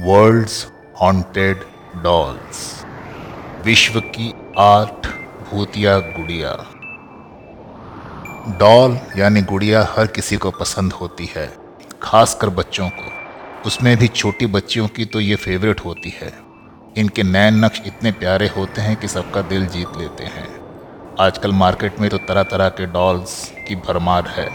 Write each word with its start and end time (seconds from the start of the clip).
World's 0.00 0.66
haunted 1.00 1.62
dolls 2.02 2.58
विश्व 3.64 3.98
की 4.00 4.28
आठ 4.58 5.06
भूतिया 5.50 5.98
गुड़िया। 5.98 6.52
डॉल 8.58 8.98
यानी 9.16 9.42
गुड़िया 9.42 9.82
हर 9.90 10.06
किसी 10.06 10.36
को 10.36 10.50
पसंद 10.50 10.92
होती 10.92 11.28
है, 11.36 11.46
खासकर 12.02 12.48
बच्चों 12.48 12.88
को। 12.88 13.10
उसमें 13.66 13.96
भी 13.96 14.08
छोटी 14.08 14.46
बच्चियों 14.46 14.86
की 14.88 15.04
तो 15.04 15.20
ये 15.20 15.36
फेवरेट 15.36 15.80
होती 15.80 16.14
है। 16.20 16.32
इनके 16.96 17.22
नैन 17.22 17.64
नक्श 17.64 17.82
इतने 17.86 18.12
प्यारे 18.12 18.48
होते 18.48 18.80
हैं 18.80 18.96
कि 18.96 19.08
सबका 19.08 19.42
दिल 19.42 19.66
जीत 19.66 19.96
लेते 19.96 20.24
हैं। 20.26 20.48
आजकल 21.20 21.52
मार्केट 21.54 22.00
में 22.00 22.08
तो 22.10 22.18
तरह 22.18 22.42
तरह 22.42 22.68
के 22.68 22.86
डॉल्स 22.86 23.52
की 23.68 23.76
भरमार 23.76 24.28
है। 24.28 24.48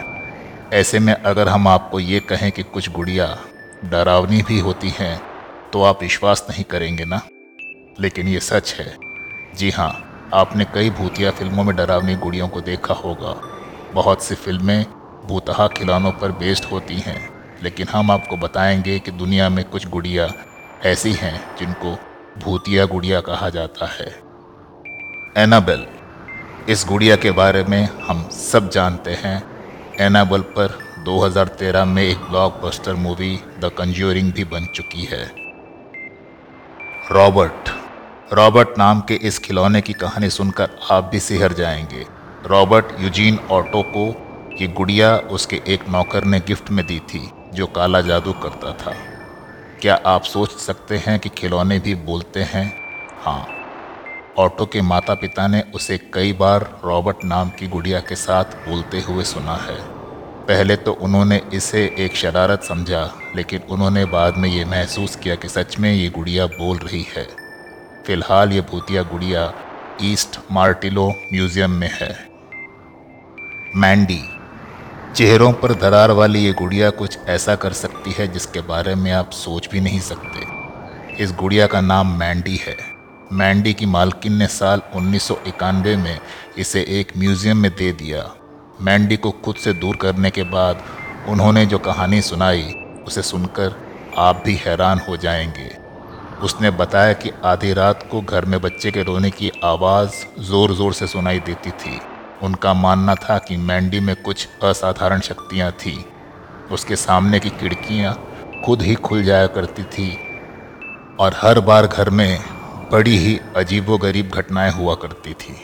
ऐसे 0.74 1.00
में 1.00 1.14
अगर 1.14 1.50
हम 1.50 1.68
आपको 1.68 2.00
ये 2.00 2.20
कहें 2.20 2.52
कि 2.52 2.64
कुछ 2.64 2.90
गुड़िया, 2.90 3.38
डरावनी 3.86 4.42
भी 4.42 4.60
होती 4.60 4.90
हैं 4.90 5.33
तो 5.74 5.84
आप 5.84 6.02
विश्वास 6.02 6.48
नहीं 6.50 6.64
करेंगे 6.64 7.06
ना? 7.06 7.22
लेकिन 8.00 8.28
ये 8.28 8.40
सच 8.40 8.74
है। 8.74 8.98
जी 9.56 9.70
हाँ 9.70 10.30
आपने 10.34 10.66
कई 10.66 10.90
भूतिया 10.90 11.32
फ़िल्मों 11.32 11.64
में 11.64 11.76
डरावनी 11.76 12.16
गुड़ियों 12.16 12.48
को 12.48 12.62
देखा 12.62 12.94
होगा। 12.94 13.42
बहुत 13.94 14.24
सी 14.24 14.36
फ़िल्में 14.36 14.86
भूतहा 15.26 15.68
खिलौनों 15.68 16.12
पर 16.12 16.32
बेस्ड 16.32 16.64
होती 16.64 16.96
हैं। 16.96 17.30
लेकिन 17.64 17.88
हम 17.88 18.12
आपको 18.12 18.38
बताएँगे 18.38 19.00
कि 19.00 19.12
दुनिया 19.12 19.50
में 19.50 19.66
कुछ 19.66 19.88
गुड़िया 19.88 20.34
ऐसी 20.86 21.14
हैं 21.14 21.58
जिनको 21.58 21.98
भूतिया 22.38 22.86
गुड़िया 22.86 23.22
कहा 23.22 23.50
जाता 23.50 23.86
है। 23.86 24.22
एनाबेल, 25.38 25.88
इस 26.70 26.86
गुड़िया 26.88 27.16
के 27.16 27.32
बारे 27.32 27.64
में 27.64 27.90
हम 28.04 28.30
सब 28.30 28.70
जानते 28.70 29.12
हैं। 29.12 29.44
एनाबेल 30.02 30.42
पर 30.42 30.80
2013 31.06 31.86
में 31.86 32.04
एक 32.04 32.18
ब्लॉकबस्टर 32.18 32.94
मूवी 32.94 33.40
द 33.60 33.72
कंज्यूरिंग 33.78 34.34
भी 34.34 34.44
बन 34.44 34.66
चुकी 34.66 35.04
है। 35.04 35.43
रॉबर्ट। 37.12 37.70
रॉबर्ट 38.34 38.70
नाम 38.78 39.02
के 39.02 39.16
इस 39.16 39.40
खिलौने 39.40 39.82
की 39.82 39.94
कहानी 39.94 40.30
सुनकर 40.30 40.70
आप 40.92 41.04
भी 41.04 41.20
सिहर 41.20 41.54
जाएँगे। 41.54 42.06
रॉबर्ट, 42.46 42.86
यूजीन 43.00 43.40
ऑटो 43.52 43.82
को 43.82 44.16
ये 44.62 44.68
गुड़िया 44.68 45.18
उसके 45.18 45.62
एक 45.68 45.90
नौकर 45.90 46.24
ने 46.24 46.40
गिफ्ट 46.40 46.72
में 46.72 46.88
दी 46.88 47.00
थी, 47.00 47.32
जो 47.54 47.68
काला 47.68 48.02
जादू 48.02 48.34
करता 48.34 48.72
था। 48.74 48.96
क्या 49.82 50.00
आप 50.06 50.24
सोच 50.24 50.52
सकते 50.52 50.98
हैं 50.98 51.20
कि 51.20 51.30
खिलौने 51.30 51.80
भी 51.80 51.96
बोलते 51.96 52.44
हैं? 52.44 52.80
हाँ। 53.24 53.48
ऑटो 54.38 54.66
के 54.66 54.82
माता 54.82 55.14
पिता 55.14 55.48
ने 55.48 55.64
उसे 55.76 55.98
कई 55.98 56.34
बार 56.34 56.82
रॉबर्ट 56.86 57.18
नाम 57.26 57.50
की 57.50 57.68
गुड़िया 57.68 58.00
के 58.00 58.16
साथ 58.16 58.44
बोलते 58.44 59.02
हुए 59.02 59.24
सुना 59.24 59.56
है। 59.56 60.03
पहले 60.48 60.76
तो 60.76 60.92
उन्होंने 60.94 61.42
इसे 61.54 61.84
एक 62.00 62.16
शरारत 62.16 62.64
समझा, 62.64 63.04
लेकिन 63.36 63.62
उन्होंने 63.70 64.04
बाद 64.06 64.38
में 64.38 64.50
ये 64.50 64.66
महसूस 64.66 65.16
किया 65.16 65.36
कि 65.36 65.50
सच 65.50 65.78
में 65.80 65.92
ये 65.94 66.10
गुड़िया 66.10 66.46
बोल 66.48 66.78
रही 66.78 67.06
है। 67.10 67.24
फ़िलहाल 68.08 68.52
ये 68.52 68.62
भूतिया 68.62 69.04
गुड़िया 69.04 69.54
ईस्ट 70.02 70.40
मार्टिलो 70.52 71.08
म्यूज़ियम 71.34 71.72
में 71.72 71.90
है। 71.92 72.12
मैंडी, 73.76 74.22
चेहरों 75.16 75.52
पर 75.54 75.74
दरार 75.74 76.12
वाली 76.12 76.44
ये 76.46 76.54
गुड़िया 76.54 76.90
कुछ 76.90 77.18
ऐसा 77.30 77.56
कर 77.56 77.74
सकती 77.74 78.12
है 78.12 78.28
जिसके 78.28 78.62
बारे 78.68 78.96
में 78.96 79.12
आप 79.12 79.32
सोच 79.32 79.70
भी 79.72 79.80
नहीं 79.80 80.00
सकते। 80.02 81.24
इस 81.24 81.32
गुड़िया 81.32 81.68
का 81.68 81.82
नाम 81.82 82.16
मैंडी 82.20 82.56
है। 82.58 82.78
मैंडी 83.34 83.74
की 83.74 83.86
मालकिन 83.86 84.34
ने 84.34 84.48
साल 84.50 84.82
उन्नीस 84.96 85.24
सौ 85.24 85.40
इक्यानवे 85.48 85.96
में 85.96 86.20
इसे 86.58 86.86
एक 87.00 87.18
म्यूज़ियम 87.18 87.58
में 87.58 87.72
दे 87.72 87.92
दिया। 87.94 88.24
मैंडी 88.82 89.18
को 89.18 89.32
खुद 89.32 89.56
से 89.56 89.74
दूर 89.74 89.96
करने 89.96 90.30
के 90.30 90.44
बाद 90.44 90.84
उन्होंने 91.30 91.66
जो 91.66 91.80
कहानी 91.80 92.22
सुनाई, 92.22 92.74
उसे 93.08 93.22
सुनकर 93.22 93.76
आप 94.18 94.42
भी 94.46 94.56
हैरान 94.56 95.00
हो 95.00 95.18
जाएँगे। 95.18 95.70
उसने 96.44 96.72
बताया 96.72 97.14
कि 97.14 97.32
आधी 97.46 97.74
रात 97.74 98.08
को 98.12 98.22
घर 98.22 98.46
में 98.46 98.62
बच्चे 98.62 98.92
के 98.92 99.04
रोने 99.04 99.30
की 99.32 99.52
आवाज़ 99.64 100.42
ज़ोर 100.42 100.74
ज़ोर 100.74 100.94
से 100.94 101.08
सुनाई 101.08 101.40
देती 101.40 101.72
थी। 101.72 102.00
उनका 102.44 102.74
मानना 102.74 103.16
था 103.16 103.38
कि 103.38 103.58
मैंडी 103.58 104.00
में 104.00 104.16
कुछ 104.16 104.48
असाधारण 104.64 105.20
शक्तियाँ 105.20 105.72
थीं। 105.72 105.98
उसके 106.72 106.96
सामने 106.96 107.40
की 107.40 107.50
खिड़कियाँ 107.50 108.14
खुद 108.66 108.82
ही 108.82 108.96
खुल 108.96 109.24
जाया 109.24 109.48
करती 109.48 109.84
थी 109.84 110.10
और 111.20 111.36
हर 111.36 111.60
बार 111.60 111.88
घर 111.88 112.10
में 112.10 112.40
बड़ी 112.92 113.18
ही 113.18 113.40
अजीबोगरीब 113.56 114.30
घटनाएँ 114.30 114.72
हुआ 114.72 114.96
करती 114.96 115.34
थी। 115.34 115.56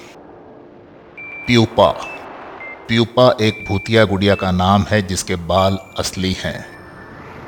प्यूपा 1.48 1.92
प्यूपा 2.89 3.38
एक 3.41 3.66
भूतिया 3.67 4.05
गुड़िया 4.05 4.35
का 4.35 4.51
नाम 4.51 4.85
है, 4.91 5.01
जिसके 5.01 5.35
बाल 5.35 5.77
असली 6.00 6.33
हैं। 6.33 6.66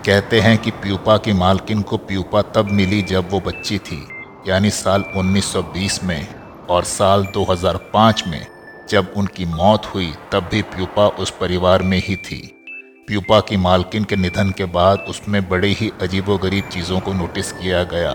कहते 0.05 0.41
हैं 0.41 0.57
कि 0.57 0.71
प्यूपा 0.71 1.17
की 1.17 1.33
मालकिन 1.33 1.81
को 1.81 1.97
प्यूपा 1.97 2.41
तब 2.41 2.65
मिली 2.65 3.01
जब 3.01 3.29
वो 3.31 3.39
बच्ची 3.39 3.77
थी, 3.77 4.07
यानी 4.47 4.69
साल 4.69 5.03
1920 5.15 6.03
में, 6.03 6.27
और 6.69 6.83
साल 6.83 7.25
2005 7.25 8.23
में, 8.27 8.47
जब 8.89 9.13
उनकी 9.17 9.45
मौत 9.45 9.85
हुई, 9.85 10.13
तब 10.31 10.49
भी 10.51 10.61
प्यूपा 10.61 11.07
उस 11.07 11.29
परिवार 11.29 11.81
में 11.81 12.03
ही 12.05 12.15
थी। 12.15 12.65
प्यूपा 13.07 13.39
की 13.39 13.57
मालकिन 13.57 14.03
के 14.03 14.15
निधन 14.15 14.51
के 14.51 14.65
बाद 14.65 15.05
उसमें 15.09 15.49
बड़े 15.49 15.69
ही 15.69 15.91
अजीबोगरीब 16.01 16.63
चीज़ों 16.63 16.99
को 16.99 17.13
नोटिस 17.13 17.51
किया 17.51 17.83
गया। 17.83 18.13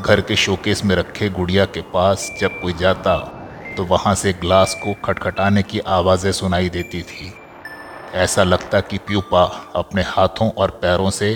घर 0.00 0.20
के 0.20 0.36
शोकेस 0.36 0.84
में 0.84 0.96
रखे 0.96 1.28
गुड़िया 1.28 1.64
के 1.64 1.80
पास 1.80 2.36
जब 2.40 2.60
कोई 2.60 2.72
जाता 2.72 3.39
तो 3.80 3.84
वहाँ 3.84 4.14
से 4.14 4.32
ग्लास 4.32 4.74
को 4.74 4.92
खटखटाने 5.04 5.62
की 5.62 5.78
आवाज़ें 5.78 6.32
सुनाई 6.32 6.68
देती 6.68 7.02
थी। 7.02 7.32
ऐसा 8.14 8.42
लगता 8.42 8.80
कि 8.80 8.98
प्यूपा 8.98 9.42
अपने 9.76 10.02
हाथों 10.02 10.50
और 10.50 10.70
पैरों 10.70 11.10
से 11.10 11.32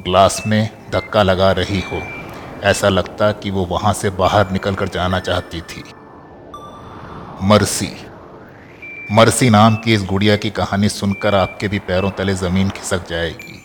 ग्लास 0.00 0.42
में 0.46 0.90
धक्का 0.92 1.22
लगा 1.22 1.50
रही 1.52 1.80
हो। 1.80 2.00
ऐसा 2.62 2.88
लगता 2.88 3.30
कि 3.32 3.50
वो 3.50 3.64
वहाँ 3.64 3.92
से 3.92 4.10
बाहर 4.10 4.50
निकल 4.50 4.74
कर 4.74 4.88
जाना 4.88 5.20
चाहती 5.20 5.60
थी। 5.60 5.84
मरसी। 7.42 7.90
मरसी 9.12 9.50
नाम 9.50 9.76
की 9.76 9.94
इस 9.94 10.04
गुड़िया 10.04 10.36
की 10.36 10.50
कहानी 10.50 10.88
सुनकर 10.88 11.34
आपके 11.34 11.68
भी 11.68 11.78
पैरों 11.78 12.10
तले 12.10 12.34
ज़मीन 12.34 12.70
खिसक 12.70 13.08
जाएगी। 13.08 13.60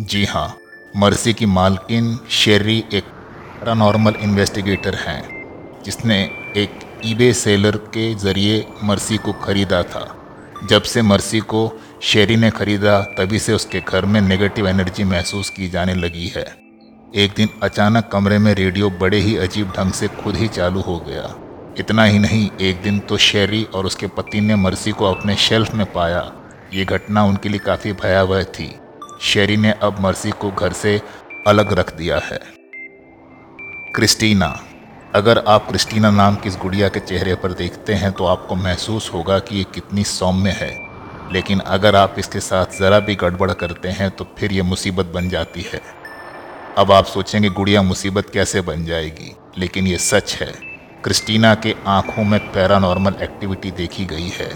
जी 0.00 0.24
हाँ 0.24 0.56
मरसी 0.96 1.34
की 1.34 1.46
मालकिन 1.46 2.18
शेरी 2.30 2.84
एक 2.92 3.04
पैरानॉर्मल 3.04 4.14
इन्वेस्टिगेटर 4.20 4.94
हैं, 4.94 5.22
जिसने 5.84 6.22
एक 6.56 6.80
ईबे 7.04 7.32
सेलर 7.32 7.76
के 7.76 8.14
ज़रिए 8.14 8.66
मरसी 8.84 9.16
को 9.16 9.32
ख़रीदा 9.32 9.82
था। 9.82 10.16
जब 10.70 10.82
से 10.82 11.02
मर्सी 11.02 11.40
को 11.40 11.80
शेरी 12.02 12.36
ने 12.36 12.50
ख़रीदा, 12.50 13.00
तभी 13.00 13.38
से 13.38 13.52
उसके 13.52 13.80
घर 13.80 14.04
में 14.04 14.20
नेगेटिव 14.20 14.68
एनर्जी 14.68 15.04
महसूस 15.04 15.50
की 15.50 15.68
जाने 15.68 15.94
लगी 15.94 16.26
है। 16.26 16.44
एक 17.14 17.32
दिन 17.36 17.48
अचानक 17.62 18.08
कमरे 18.12 18.38
में 18.38 18.54
रेडियो 18.54 18.90
बड़े 18.90 19.18
ही 19.18 19.36
अजीब 19.36 19.72
ढंग 19.76 19.92
से 19.92 20.08
खुद 20.08 20.36
ही 20.36 20.48
चालू 20.48 20.80
हो 20.80 20.98
गया। 20.98 21.34
इतना 21.78 22.04
ही 22.04 22.18
नहीं, 22.18 22.50
एक 22.60 22.82
दिन 22.82 22.98
तो 22.98 23.16
शेरी 23.16 23.62
और 23.64 23.86
उसके 23.86 24.06
पति 24.06 24.40
ने 24.40 24.54
मर्सी 24.54 24.90
को 24.90 25.04
अपने 25.04 25.36
शेल्फ 25.36 25.74
में 25.74 25.92
पाया। 25.92 26.32
ये 26.74 26.84
घटना 26.84 27.24
उनके 27.24 27.48
लिए 27.48 27.58
काफ़ी 27.58 27.92
भयावह 27.92 28.42
थी। 28.42 28.74
शेरी 29.20 29.56
ने 29.56 29.70
अब 29.70 30.00
मर्सी 30.00 30.30
को 30.30 30.50
घर 30.50 30.72
से 30.72 31.00
अलग 31.46 31.72
रख 31.72 31.96
दिया 31.96 32.18
है। 32.18 32.40
क्रिस्टीना 33.94 34.48
अगर 35.14 35.38
आप 35.48 35.66
क्रिस्टीना 35.68 36.10
नाम 36.10 36.36
की 36.36 36.48
इस 36.48 36.56
गुड़िया 36.56 36.88
के 36.88 37.00
चेहरे 37.00 37.34
पर 37.34 37.52
देखते 37.52 37.94
हैं 37.94 38.10
तो 38.12 38.24
आपको 38.26 38.54
महसूस 38.54 39.10
होगा 39.14 39.38
कि 39.38 39.56
ये 39.56 39.64
कितनी 39.64 40.04
सौम्य 40.04 40.50
है। 40.50 40.70
लेकिन 41.32 41.58
अगर 41.58 41.96
आप 41.96 42.14
इसके 42.18 42.40
साथ 42.40 42.78
ज़रा 42.78 42.98
भी 43.00 43.14
गड़बड़ 43.14 43.50
करते 43.52 43.88
हैं 43.88 44.10
तो 44.10 44.26
फिर 44.38 44.52
ये 44.52 44.62
मुसीबत 44.62 45.06
बन 45.06 45.28
जाती 45.28 45.62
है। 45.62 45.80
अब 46.78 46.92
आप 46.92 47.04
सोचेंगे, 47.04 47.48
गुड़िया 47.48 47.82
मुसीबत 47.82 48.30
कैसे 48.30 48.60
बन 48.60 48.84
जाएगी? 48.84 49.34
लेकिन 49.58 49.86
ये 49.86 49.98
सच 49.98 50.36
है, 50.40 50.52
क्रिस्टीना 51.04 51.54
के 51.54 51.74
आँखों 51.86 52.24
में 52.24 52.40
पैरानॉर्मल 52.52 53.22
एक्टिविटी 53.22 53.70
देखी 53.70 54.04
गई 54.04 54.28
है। 54.28 54.48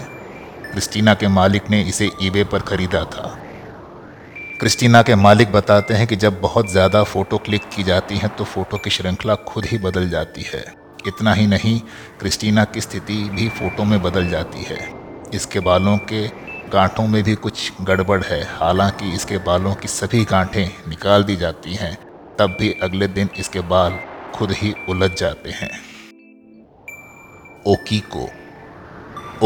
क्रिस्टीना 0.71 1.13
के 1.13 1.27
मालिक 1.27 1.69
ने 1.69 1.81
इसे 1.81 2.11
ईबे 2.21 2.43
पर 2.43 2.59
खरीदा 2.59 3.03
था। 3.05 3.38
क्रिस्टीना 4.59 5.01
के 5.01 5.15
मालिक 5.15 5.51
बताते 5.51 5.93
हैं 5.93 6.05
कि 6.07 6.15
जब 6.15 6.39
बहुत 6.41 6.71
ज़्यादा 6.71 7.03
फ़ोटो 7.03 7.37
क्लिक 7.37 7.67
की 7.75 7.83
जाती 7.83 8.15
हैं 8.17 8.29
तो 8.29 8.43
फ़ोटो 8.43 8.77
की 8.77 8.89
श्रृंखला 8.89 9.35
खुद 9.35 9.65
ही 9.65 9.77
बदल 9.77 10.09
जाती 10.09 10.41
है। 10.41 10.63
इतना 11.07 11.33
ही 11.33 11.45
नहीं, 11.47 11.79
क्रिस्टीना 12.19 12.63
की 12.63 12.81
स्थिति 12.81 13.13
भी 13.35 13.47
फ़ोटो 13.49 13.83
में 13.83 14.01
बदल 14.01 14.27
जाती 14.29 14.63
है। 14.63 14.79
इसके 15.33 15.59
बालों 15.59 15.97
के 15.97 16.27
गांठों 16.69 17.07
में 17.07 17.23
भी 17.23 17.35
कुछ 17.35 17.71
गड़बड़ 17.81 18.21
है। 18.23 18.41
हालाँकि 18.49 19.11
इसके 19.11 19.37
बालों 19.37 19.73
की 19.75 19.87
सभी 19.87 20.23
गांठें 20.25 20.89
निकाल 20.89 21.23
दी 21.23 21.35
जाती 21.35 21.75
हैं, 21.75 21.95
तब 22.39 22.57
भी 22.59 22.71
अगले 22.83 23.07
दिन 23.07 23.29
इसके 23.39 23.59
बाल 23.59 23.97
खुद 24.35 24.51
ही 24.51 24.73
उलझ 24.89 25.11
जाते 25.11 25.51
हैं। 25.51 25.71
ओकीको। 27.67 28.27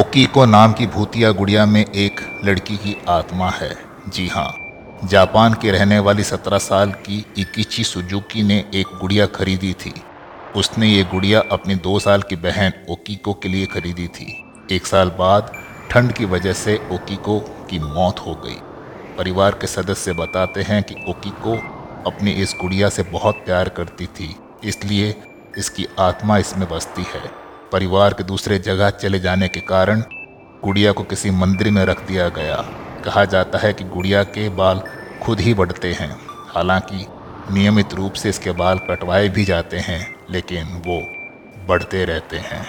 ओकीको 0.01 0.45
नाम 0.45 0.73
की 0.73 0.87
भूतिया 0.87 1.31
गुड़िया 1.31 1.65
में 1.65 1.85
एक 1.85 2.41
लड़की 2.45 2.77
की 2.77 2.97
आत्मा 3.09 3.49
है। 3.51 3.75
जी 4.09 4.27
हाँ 4.27 4.51
जापान 5.03 5.53
के 5.53 5.71
रहने 5.71 5.97
वाली 5.99 6.23
सत्रह 6.23 6.57
साल 6.57 6.91
की 6.99 7.17
इकिची 7.37 7.83
सुजुकी 7.83 8.43
ने 8.43 8.57
एक 8.73 8.87
गुड़िया 9.01 9.25
खरीदी 9.27 9.71
थी। 9.75 9.93
उसने 10.55 10.87
ये 10.87 11.03
गुड़िया 11.03 11.39
अपनी 11.51 11.75
दो 11.77 11.97
साल 11.99 12.21
की 12.21 12.35
बहन 12.37 12.73
ओकीको 12.89 13.33
के 13.33 13.49
लिए 13.49 13.65
खरीदी 13.65 14.07
थी। 14.09 14.27
एक 14.71 14.85
साल 14.85 15.09
बाद 15.09 15.51
ठंड 15.91 16.11
की 16.11 16.25
वजह 16.25 16.53
से 16.53 16.75
ओकीको 16.91 17.39
की 17.69 17.79
मौत 17.79 18.19
हो 18.19 18.35
गई। 18.35 18.57
परिवार 19.17 19.57
के 19.61 19.67
सदस्य 19.67 20.13
बताते 20.13 20.61
हैं 20.61 20.81
कि 20.83 20.95
ओकीको 21.09 21.55
अपनी 22.07 22.31
इस 22.33 22.55
गुड़िया 22.61 22.89
से 22.89 23.03
बहुत 23.03 23.35
प्यार 23.45 23.69
करती 23.69 24.05
थी, 24.05 24.35
इसलिए 24.63 25.15
इसकी 25.57 25.85
आत्मा 25.99 26.37
इसमें 26.37 26.67
बसती 26.69 27.05
है। 27.05 27.21
परिवार 27.71 28.13
के 28.13 28.23
दूसरे 28.23 28.59
जगह 28.59 28.89
चले 28.91 29.19
जाने 29.19 29.47
के 29.47 29.59
कारण 29.59 30.01
गुड़िया 30.63 30.91
को 30.91 31.03
किसी 31.03 31.31
मंदिर 31.31 31.69
में 31.71 31.83
रख 31.85 32.07
दिया 32.07 32.27
गया। 32.29 32.55
कहा 33.05 33.23
जाता 33.25 33.59
है 33.59 33.73
कि 33.73 33.83
गुड़िया 33.85 34.23
के 34.25 34.47
बाल 34.49 34.81
खुद 35.25 35.39
ही 35.39 35.53
बढ़ते 35.53 35.93
हैं। 35.93 36.19
हालाँकि, 36.55 37.07
नियमित 37.53 37.93
रूप 37.93 38.13
से 38.13 38.29
इसके 38.29 38.51
बाल 38.51 38.79
कटवाए 38.79 39.29
भी 39.29 39.45
जाते 39.45 39.77
हैं, 39.77 40.15
लेकिन 40.29 40.63
वो 40.63 41.01
बढ़ते 41.67 42.05
रहते 42.05 42.37
हैं। 42.37 42.67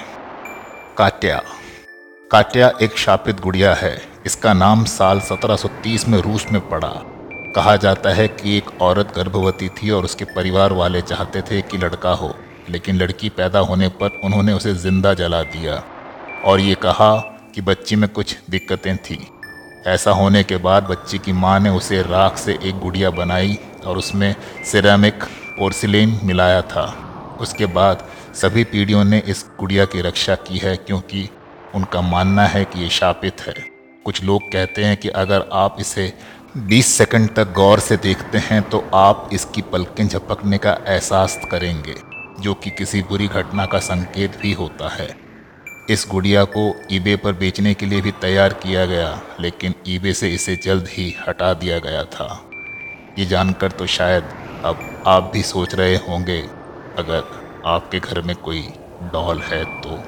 काट्या। 0.98 1.42
काट्या 2.30 2.72
एक 2.82 2.98
शापित 2.98 3.40
गुड़िया 3.40 3.74
है। 3.74 4.02
इसका 4.26 4.52
नाम 4.52 4.84
साल 4.84 5.20
1730 5.20 6.08
में 6.08 6.18
रूस 6.18 6.46
में 6.52 6.68
पड़ा। 6.68 7.02
कहा 7.56 7.76
जाता 7.76 8.10
है 8.10 8.28
कि 8.28 8.58
एक 8.58 8.82
औरत 8.82 9.12
गर्भवती 9.16 9.68
थी 9.68 9.90
और 9.90 10.04
उसके 10.04 10.24
परिवार 10.24 10.72
वाले 10.72 11.00
चाहते 11.02 11.42
थे 11.42 11.62
कि 11.62 11.78
लड़का 11.78 12.10
हो, 12.10 12.34
लेकिन 12.70 12.96
लड़की 12.96 13.28
पैदा 13.28 13.58
होने 13.58 13.88
पर 13.88 14.20
उन्होंने 14.24 14.52
उसे 14.52 14.74
ज़िंदा 14.74 15.14
जला 15.14 15.42
दिया। 15.42 15.84
और 16.44 16.60
ये 16.60 16.74
कहा 16.74 17.16
कि 17.54 17.60
बच्ची 17.60 17.96
में 17.96 18.08
कुछ 18.08 18.38
दिक्कतें 18.50 18.96
थी। 18.96 19.28
ऐसा 19.86 20.10
होने 20.10 20.42
के 20.44 20.56
बाद 20.56 20.82
बच्ची 20.82 21.18
की 21.18 21.32
माँ 21.32 21.58
ने 21.60 21.70
उसे 21.70 22.00
राख 22.02 22.36
से 22.36 22.58
एक 22.62 22.78
गुड़िया 22.80 23.10
बनाई 23.10 23.58
और 23.86 23.98
उसमें 23.98 24.34
सिरेमिक 24.64 25.24
पोर्सिलेन 25.58 26.18
मिलाया 26.24 26.62
था। 26.62 26.84
उसके 27.40 27.66
बाद 27.66 28.06
सभी 28.34 28.64
पीढ़ियों 28.64 29.04
ने 29.04 29.22
इस 29.26 29.44
गुड़िया 29.60 29.84
की 29.84 30.00
रक्षा 30.00 30.34
की 30.34 30.58
है 30.58 30.76
क्योंकि 30.76 31.28
उनका 31.74 32.00
मानना 32.00 32.46
है 32.46 32.64
कि 32.64 32.82
ये 32.82 32.88
शापित 32.90 33.40
है। 33.40 33.54
कुछ 34.04 34.22
लोग 34.24 34.42
कहते 34.52 34.84
हैं 34.84 34.96
कि 34.96 35.08
अगर 35.08 35.44
आप 35.52 35.76
इसे 35.80 36.12
20 36.68 36.86
सेकंड 36.88 37.34
तक 37.34 37.52
गौर 37.52 37.80
से 37.80 37.96
देखते 37.96 38.38
हैं 38.38 38.62
तो 38.62 38.84
आप 38.94 39.28
इसकी 39.32 39.62
पलकें 39.62 40.06
झपकने 40.08 40.58
का 40.58 40.76
एहसास 40.86 41.38
करेंगे, 41.50 41.94
जो 42.40 42.54
कि 42.54 42.70
किसी 42.70 43.02
बुरी 43.02 43.26
घटना 43.26 43.66
का 43.66 43.78
संकेत 43.80 44.38
भी 44.40 44.52
होता 44.52 44.88
है। 44.88 45.08
इस 45.90 46.06
गुड़िया 46.10 46.44
को 46.44 46.60
ईबे 46.92 47.14
पर 47.16 47.32
बेचने 47.32 47.72
के 47.74 47.86
लिए 47.86 48.00
भी 48.00 48.10
तैयार 48.10 48.52
किया 48.52 48.84
गया, 48.86 49.20
लेकिन 49.40 49.74
ईबे 49.88 50.12
से 50.12 50.28
इसे 50.28 50.54
जल्द 50.56 50.86
ही 50.88 51.14
हटा 51.28 51.52
दिया 51.54 51.78
गया 51.78 52.04
था। 52.04 52.28
ये 53.18 53.24
जानकर 53.24 53.70
तो 53.70 53.86
शायद 53.86 54.24
अब 54.64 55.02
आप 55.06 55.30
भी 55.32 55.42
सोच 55.42 55.74
रहे 55.74 55.96
होंगे, 55.96 56.40
अगर 56.98 57.22
आपके 57.66 57.98
घर 57.98 58.20
में 58.20 58.34
कोई 58.36 58.62
डॉल 59.12 59.40
है 59.42 59.64
तो। 59.80 60.02